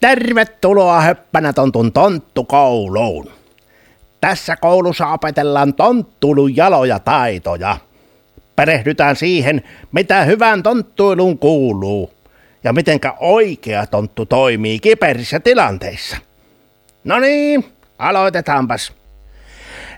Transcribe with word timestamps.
Tervetuloa 0.00 1.00
höppänä 1.00 1.52
tontun 1.52 1.92
tonttukouluun. 1.92 3.30
Tässä 4.20 4.56
koulussa 4.56 5.06
opetellaan 5.08 5.74
tonttulun 5.74 6.56
jaloja 6.56 6.98
taitoja. 6.98 7.76
Perehdytään 8.56 9.16
siihen, 9.16 9.62
mitä 9.92 10.24
hyvän 10.24 10.62
tonttuiluun 10.62 11.38
kuuluu 11.38 12.10
ja 12.64 12.72
mitenkä 12.72 13.14
oikea 13.20 13.86
tonttu 13.86 14.26
toimii 14.26 14.78
kiperissä 14.80 15.40
tilanteissa. 15.40 16.16
No 17.04 17.18
niin, 17.18 17.64
aloitetaanpas. 17.98 18.92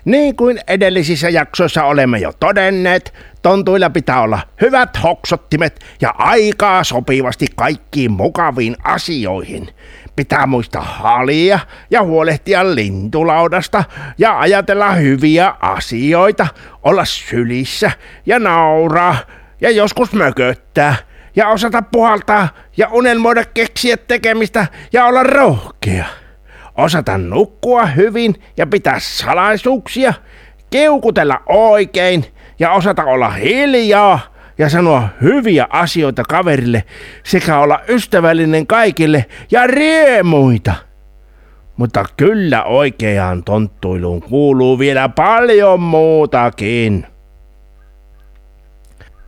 Niin 0.05 0.35
kuin 0.35 0.59
edellisissä 0.67 1.29
jaksoissa 1.29 1.83
olemme 1.83 2.19
jo 2.19 2.33
todenneet, 2.39 3.13
tontuilla 3.41 3.89
pitää 3.89 4.21
olla 4.21 4.39
hyvät 4.61 5.03
hoksottimet 5.03 5.85
ja 6.01 6.13
aikaa 6.17 6.83
sopivasti 6.83 7.45
kaikkiin 7.55 8.11
mukaviin 8.11 8.75
asioihin. 8.83 9.69
Pitää 10.15 10.45
muistaa 10.45 10.83
halia 10.83 11.59
ja 11.91 12.03
huolehtia 12.03 12.75
lintulaudasta 12.75 13.83
ja 14.17 14.39
ajatella 14.39 14.91
hyviä 14.91 15.55
asioita, 15.59 16.47
olla 16.83 17.05
sylissä 17.05 17.91
ja 18.25 18.39
nauraa 18.39 19.17
ja 19.61 19.69
joskus 19.69 20.13
mököttää 20.13 20.95
ja 21.35 21.47
osata 21.47 21.81
puhaltaa 21.81 22.49
ja 22.77 22.87
unelmoida 22.91 23.45
keksiä 23.45 23.97
tekemistä 23.97 24.67
ja 24.93 25.05
olla 25.05 25.23
rohkea 25.23 26.05
osata 26.77 27.17
nukkua 27.17 27.85
hyvin 27.85 28.35
ja 28.57 28.67
pitää 28.67 28.99
salaisuuksia, 28.99 30.13
keukutella 30.71 31.41
oikein 31.49 32.25
ja 32.59 32.71
osata 32.71 33.03
olla 33.03 33.29
hiljaa 33.29 34.19
ja 34.57 34.69
sanoa 34.69 35.09
hyviä 35.21 35.67
asioita 35.69 36.23
kaverille 36.23 36.83
sekä 37.23 37.59
olla 37.59 37.79
ystävällinen 37.87 38.67
kaikille 38.67 39.25
ja 39.51 39.67
riemuita. 39.67 40.73
Mutta 41.77 42.05
kyllä 42.17 42.63
oikeaan 42.63 43.43
tonttuiluun 43.43 44.21
kuuluu 44.21 44.79
vielä 44.79 45.09
paljon 45.09 45.79
muutakin. 45.79 47.07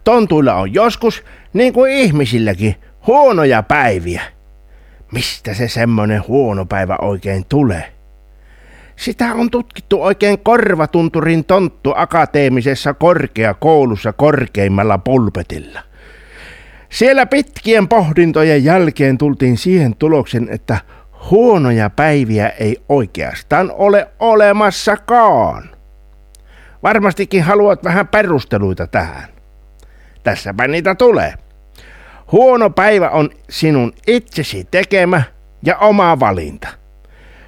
Tontuilla 0.04 0.54
on 0.54 0.74
joskus, 0.74 1.24
niin 1.54 1.74
kuin 1.74 1.92
ihmisilläkin, 1.92 2.76
huonoja 3.08 3.64
päiviä. 3.64 4.22
Mistä 5.14 5.54
se 5.54 5.68
semmonen 5.68 6.24
huono 6.28 6.66
päivä 6.66 6.98
oikein 7.02 7.46
tulee? 7.50 7.94
Sitä 8.96 9.34
on 9.34 9.52
tutkittu 9.52 10.04
oikein 10.04 10.40
korvatunturin 10.40 11.46
tonttu 11.46 11.94
akateemisessa 11.96 12.94
korkeakoulussa 12.94 14.14
korkeimmalla 14.14 14.98
pulpetilla. 14.98 15.80
Siellä 16.90 17.26
pitkien 17.26 17.88
pohdintojen 17.88 18.64
jälkeen 18.64 19.18
tultiin 19.18 19.58
siihen 19.58 19.96
tuloksen, 19.96 20.48
että 20.52 20.78
huonoja 21.32 21.90
päiviä 21.90 22.50
ei 22.50 22.78
oikeastaan 22.90 23.72
ole 23.72 24.08
olemassakaan. 24.20 25.70
Varmastikin 26.84 27.44
haluat 27.44 27.84
vähän 27.84 28.08
perusteluita 28.08 28.88
tähän. 28.88 29.30
Tässäpä 30.24 30.68
niitä 30.68 30.96
tulee. 30.96 31.34
Huono 32.34 32.70
päivä 32.70 33.10
on 33.10 33.30
sinun 33.50 33.94
itsesi 34.08 34.68
tekemä 34.72 35.24
ja 35.66 35.78
oma 35.78 36.20
valinta. 36.20 36.68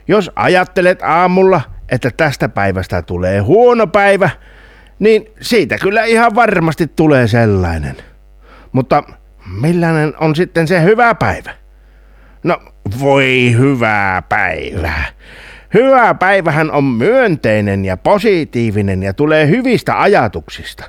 Jos 0.08 0.31
ajattelet 0.36 1.02
aamulla, 1.02 1.61
että 1.89 2.11
tästä 2.17 2.50
päivästä 2.50 3.02
tulee 3.02 3.39
huono 3.39 3.88
päivä, 3.88 4.30
niin 5.00 5.25
siitä 5.42 5.77
kyllä 5.77 6.03
ihan 6.03 6.36
varmasti 6.36 6.88
tulee 6.88 7.27
sellainen. 7.27 7.95
Mutta 8.72 9.03
millainen 9.61 10.14
on 10.19 10.36
sitten 10.36 10.67
se 10.67 10.83
hyvä 10.83 11.16
päivä? 11.16 11.52
No 12.44 12.61
voi 12.99 13.55
hyvää 13.58 14.22
päivää. 14.22 15.05
Hyvä 15.73 16.14
päivähän 16.14 16.72
on 16.72 16.83
myönteinen 16.83 17.86
ja 17.86 17.97
positiivinen 17.97 19.03
ja 19.03 19.14
tulee 19.14 19.47
hyvistä 19.47 20.02
ajatuksista. 20.02 20.83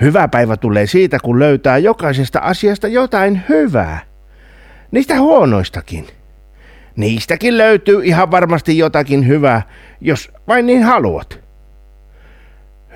Hyvä 0.00 0.28
päivä 0.28 0.56
tulee 0.56 0.86
siitä, 0.86 1.18
kun 1.22 1.38
löytää 1.38 1.78
jokaisesta 1.78 2.38
asiasta 2.38 2.88
jotain 2.88 3.42
hyvää. 3.48 4.00
Niistä 4.90 5.18
huonoistakin. 5.18 6.06
Niistäkin 6.96 7.58
löytyy 7.58 8.04
ihan 8.04 8.30
varmasti 8.30 8.78
jotakin 8.78 9.26
hyvää, 9.26 9.62
jos 10.00 10.32
vain 10.48 10.66
niin 10.66 10.82
haluat. 10.82 11.40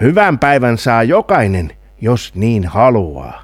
Hyvän 0.00 0.38
päivän 0.38 0.78
saa 0.78 1.02
jokainen, 1.02 1.70
jos 2.00 2.34
niin 2.34 2.66
haluaa. 2.66 3.42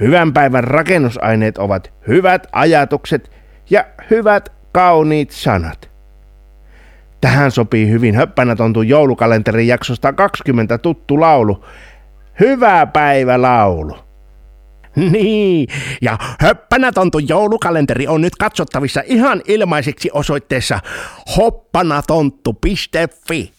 Hyvän 0.00 0.32
päivän 0.32 0.64
rakennusaineet 0.64 1.58
ovat 1.58 1.92
hyvät 2.08 2.46
ajatukset 2.52 3.30
ja 3.70 3.84
hyvät 4.10 4.52
kauniit 4.72 5.30
sanat. 5.30 5.90
Tähän 7.20 7.50
sopii 7.50 7.90
hyvin 7.90 8.14
höppänätontun 8.14 8.88
joulukalenterin 8.88 9.68
jaksosta 9.68 10.12
20 10.12 10.78
tuttu 10.78 11.20
laulu, 11.20 11.64
Hyvää 12.40 12.86
päivä 12.86 13.42
laulu. 13.42 14.08
Niin, 15.12 15.68
ja 16.02 16.18
höppänätontu 16.40 17.18
joulukalenteri 17.18 18.06
on 18.06 18.20
nyt 18.20 18.36
katsottavissa 18.36 19.02
ihan 19.06 19.42
ilmaiseksi 19.48 20.10
osoitteessa 20.12 20.80
hoppanatontu.fi. 21.36 23.52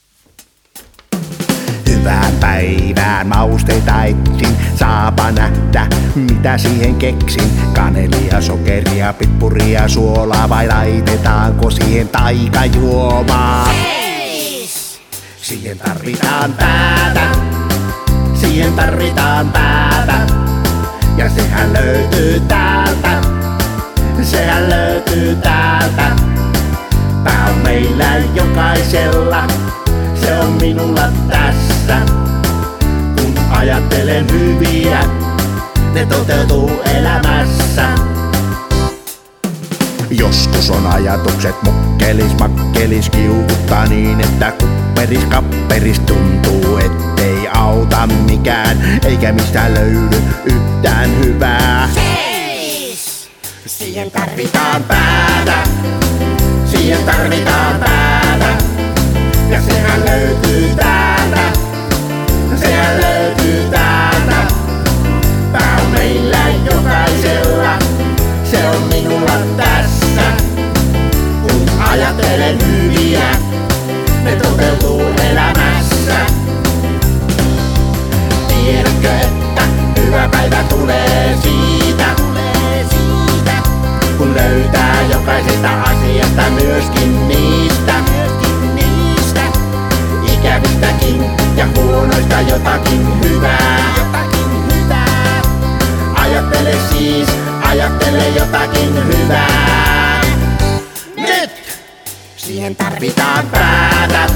Hyvää 1.90 2.31
päivää, 2.40 3.23
mausteita 3.23 4.03
etsin, 4.03 4.57
saapa 4.75 5.31
nähdä, 5.31 5.88
mitä 6.16 6.57
siihen 6.57 6.96
keksin. 6.96 7.51
Kanelia, 7.75 8.41
sokeria, 8.41 9.13
pippuria, 9.13 9.88
suolaa 9.88 10.50
vai 10.50 10.67
laitetaanko 10.67 11.69
siihen 11.69 12.07
taikajuomaa? 12.07 13.69
Siihen 15.41 15.78
tarvitaan 15.78 16.53
päätä 16.53 17.48
siihen 18.59 18.74
tarvitaan 18.74 19.50
päätä. 19.50 20.14
Ja 21.18 21.30
sehän 21.30 21.74
löytyy 21.74 22.40
täältä, 22.40 23.22
sehän 24.22 24.70
löytyy 24.70 25.36
täältä. 25.36 26.16
Pää 27.24 27.47
on 27.50 27.58
meillä 27.64 28.18
jokaisella, 28.36 29.47
se 30.22 30.40
on 30.40 30.52
minulla 30.52 31.08
tässä. 31.30 31.97
Kun 33.22 33.34
ajattelen 33.50 34.31
hyviä, 34.31 35.00
ne 35.94 36.06
toteutuu 36.06 36.72
elämässä. 36.96 37.88
Joskus 40.09 40.70
on 40.70 40.88
ajatukset 40.88 41.56
mukkelis, 41.64 42.40
makkelis, 42.40 43.09
kiukuttaa 43.09 43.86
niin, 43.86 44.22
että 44.22 44.52
kupperis, 44.52 45.26
kapperis 45.26 46.00
tuntuu, 46.00 46.78
ettei 46.78 47.38
auta 47.59 48.08
mikään, 48.08 49.00
eikä 49.06 49.31
mistä 49.31 49.74
löydy 49.74 50.18
yhtään 50.46 51.09
hyvää. 51.24 51.90
Seis! 51.94 53.30
Siihen 53.66 54.12
tarvitaan 54.12 54.84
päätä, 54.84 55.58
siihen 56.66 57.03
tarvitaan 57.03 57.80
päätä, 57.80 58.64
ja 59.50 59.62
sehän 59.62 60.06
löytyy 60.06 60.70
täältä, 60.75 61.42
sehän 62.56 63.02
löytyy 63.02 63.70
täältä. 63.72 64.47
Pää 65.52 65.78
on 65.86 65.91
meillä 65.91 66.38
jokaisella, 66.66 67.80
se 68.52 68.68
on 68.70 68.81
minulla 68.84 69.38
tässä. 69.58 70.22
Kun 71.41 71.70
ajattelen 71.80 72.58
hyviä, 72.68 73.31
ne 74.24 74.36
toteutuu 74.36 75.19
hyvä 80.09 80.30
päivä 80.31 80.64
tulee 80.70 81.38
siitä, 81.44 82.06
kun 84.18 84.36
löytää 84.36 85.02
jokaisesta 85.11 85.82
asiasta 85.82 86.41
myöskin 86.50 87.28
niistä, 87.28 87.94
ikävistäkin 90.34 91.26
ja 91.56 91.67
huonoista 91.76 92.41
jotakin 92.41 93.23
hyvää. 93.23 93.94
Ajattele 96.16 96.73
siis, 96.90 97.29
ajattele 97.62 98.29
jotakin 98.29 98.96
hyvää. 99.08 100.22
Nyt! 101.17 101.50
Siihen 102.38 102.76
tarvitaan 102.76 103.47
päätä, 103.47 104.28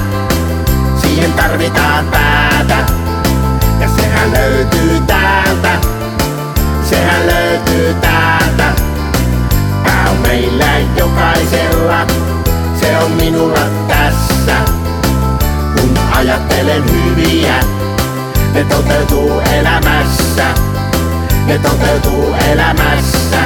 siihen 1.02 1.32
tarvitaan 1.32 2.06
päätä. 2.06 3.03
Sehän 4.14 4.32
löytyy 4.32 5.00
täältä, 5.06 5.80
sehän 6.90 7.26
löytyy 7.26 7.94
täältä. 7.94 8.72
Pää 9.84 10.10
on 10.10 10.16
meillä 10.16 10.64
jokaisella, 10.96 12.06
se 12.80 12.98
on 12.98 13.10
minulla 13.10 13.60
tässä. 13.88 14.56
Kun 15.74 15.98
ajattelen 16.12 16.84
hyviä, 16.90 17.54
ne 18.54 18.64
toteutuu 18.64 19.40
elämässä. 19.40 20.44
Ne 21.46 21.58
toteutuu 21.58 22.34
elämässä. 22.52 23.38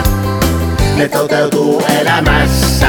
ne 0.97 1.09
toteutuu 1.09 1.83
elämässä. 2.01 2.89